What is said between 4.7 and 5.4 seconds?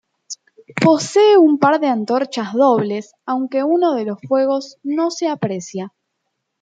no se